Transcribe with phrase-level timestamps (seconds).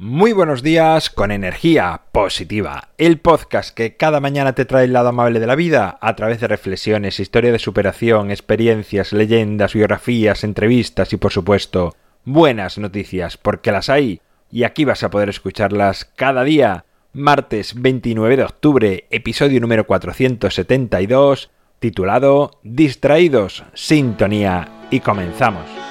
[0.00, 5.08] Muy buenos días con energía positiva, el podcast que cada mañana te trae el lado
[5.08, 11.12] amable de la vida a través de reflexiones, historia de superación, experiencias, leyendas, biografías, entrevistas
[11.12, 14.20] y por supuesto buenas noticias, porque las hay
[14.52, 16.84] y aquí vas a poder escucharlas cada día.
[17.12, 25.87] Martes 29 de octubre, episodio número 472, titulado Distraídos, Sintonía y comenzamos.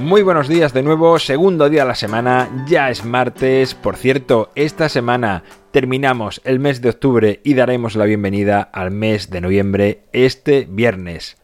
[0.00, 3.74] Muy buenos días de nuevo, segundo día de la semana, ya es martes.
[3.74, 9.28] Por cierto, esta semana terminamos el mes de octubre y daremos la bienvenida al mes
[9.28, 11.36] de noviembre este viernes.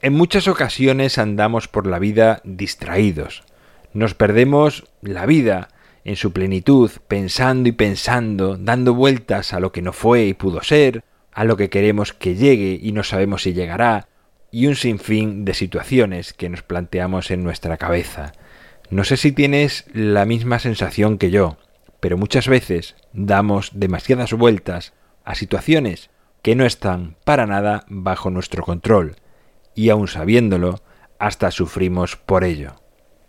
[0.00, 3.44] En muchas ocasiones andamos por la vida distraídos.
[3.92, 5.68] Nos perdemos la vida
[6.04, 10.62] en su plenitud, pensando y pensando, dando vueltas a lo que no fue y pudo
[10.62, 14.08] ser, a lo que queremos que llegue y no sabemos si llegará,
[14.54, 18.34] y un sinfín de situaciones que nos planteamos en nuestra cabeza.
[18.88, 21.56] No sé si tienes la misma sensación que yo,
[21.98, 24.92] pero muchas veces damos demasiadas vueltas
[25.24, 29.16] a situaciones que no están para nada bajo nuestro control,
[29.74, 30.84] y aun sabiéndolo,
[31.18, 32.76] hasta sufrimos por ello.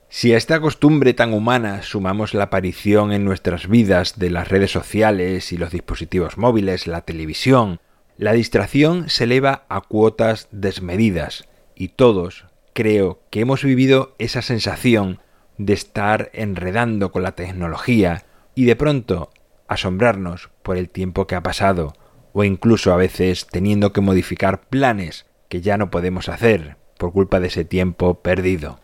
[0.09, 4.69] Si a esta costumbre tan humana sumamos la aparición en nuestras vidas de las redes
[4.69, 7.79] sociales y los dispositivos móviles, la televisión,
[8.17, 15.19] la distracción se eleva a cuotas desmedidas y todos creo que hemos vivido esa sensación
[15.57, 18.23] de estar enredando con la tecnología
[18.55, 19.31] y de pronto
[19.67, 21.93] asombrarnos por el tiempo que ha pasado
[22.31, 27.41] o incluso a veces teniendo que modificar planes que ya no podemos hacer por culpa
[27.41, 28.79] de ese tiempo perdido.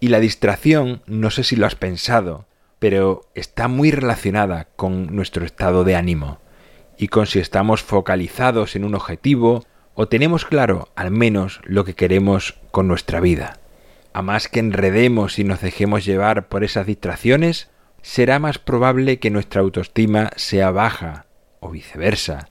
[0.00, 2.46] Y la distracción, no sé si lo has pensado,
[2.80, 6.40] pero está muy relacionada con nuestro estado de ánimo
[6.98, 11.94] y con si estamos focalizados en un objetivo o tenemos claro al menos lo que
[11.94, 13.58] queremos con nuestra vida.
[14.12, 17.70] A más que enredemos y nos dejemos llevar por esas distracciones,
[18.02, 21.26] será más probable que nuestra autoestima sea baja
[21.60, 22.48] o viceversa.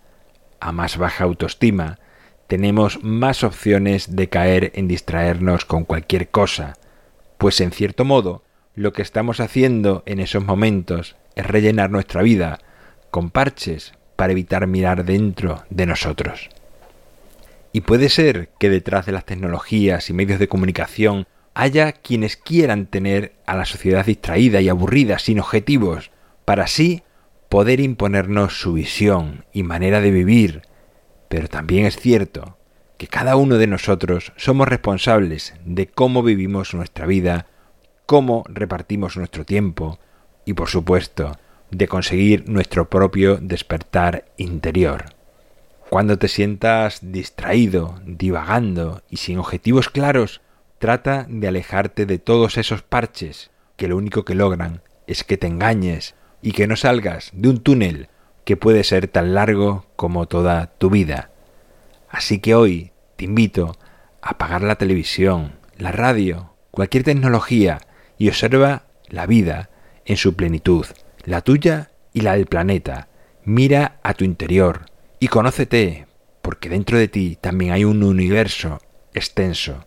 [0.59, 1.99] A más baja autoestima,
[2.47, 6.73] tenemos más opciones de caer en distraernos con cualquier cosa,
[7.37, 8.43] pues en cierto modo,
[8.75, 12.59] lo que estamos haciendo en esos momentos es rellenar nuestra vida
[13.11, 16.49] con parches para evitar mirar dentro de nosotros.
[17.73, 22.85] Y puede ser que detrás de las tecnologías y medios de comunicación haya quienes quieran
[22.85, 26.09] tener a la sociedad distraída y aburrida sin objetivos,
[26.45, 27.03] para así
[27.49, 30.61] poder imponernos su visión y manera de vivir.
[31.27, 32.57] Pero también es cierto
[32.97, 37.47] que cada uno de nosotros somos responsables de cómo vivimos nuestra vida,
[38.05, 39.99] cómo repartimos nuestro tiempo
[40.45, 41.33] y por supuesto
[41.73, 45.05] de conseguir nuestro propio despertar interior.
[45.89, 50.41] Cuando te sientas distraído, divagando y sin objetivos claros,
[50.79, 55.47] trata de alejarte de todos esos parches que lo único que logran es que te
[55.47, 58.09] engañes y que no salgas de un túnel
[58.45, 61.29] que puede ser tan largo como toda tu vida.
[62.09, 63.77] Así que hoy te invito
[64.21, 67.79] a apagar la televisión, la radio, cualquier tecnología
[68.17, 69.69] y observa la vida
[70.05, 70.85] en su plenitud
[71.23, 73.07] la tuya y la del planeta.
[73.43, 74.85] Mira a tu interior
[75.19, 76.07] y conócete,
[76.41, 78.79] porque dentro de ti también hay un universo
[79.13, 79.85] extenso.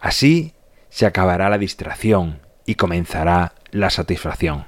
[0.00, 0.54] Así
[0.88, 4.66] se acabará la distracción y comenzará la satisfacción.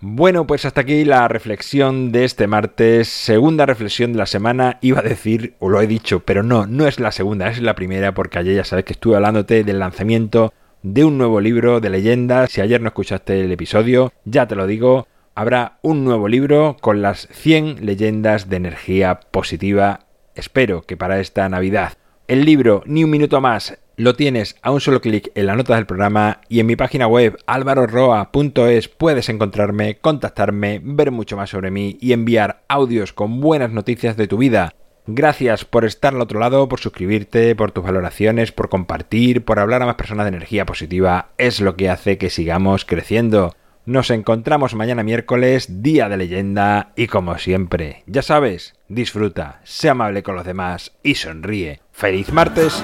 [0.00, 5.00] Bueno, pues hasta aquí la reflexión de este martes, segunda reflexión de la semana, iba
[5.00, 8.12] a decir, o lo he dicho, pero no, no es la segunda, es la primera,
[8.12, 10.52] porque ayer ya sabes que estuve hablándote del lanzamiento
[10.92, 12.52] de un nuevo libro de leyendas.
[12.52, 17.02] Si ayer no escuchaste el episodio, ya te lo digo, habrá un nuevo libro con
[17.02, 20.06] las 100 leyendas de energía positiva.
[20.36, 21.94] Espero que para esta Navidad.
[22.28, 25.74] El libro Ni un minuto más lo tienes a un solo clic en la nota
[25.74, 31.72] del programa y en mi página web alvaroroa.es puedes encontrarme, contactarme, ver mucho más sobre
[31.72, 34.74] mí y enviar audios con buenas noticias de tu vida
[35.06, 39.82] Gracias por estar al otro lado, por suscribirte, por tus valoraciones, por compartir, por hablar
[39.82, 41.28] a más personas de energía positiva.
[41.38, 43.54] Es lo que hace que sigamos creciendo.
[43.84, 50.24] Nos encontramos mañana miércoles, día de leyenda, y como siempre, ya sabes, disfruta, sea amable
[50.24, 51.80] con los demás y sonríe.
[51.92, 52.82] ¡Feliz martes!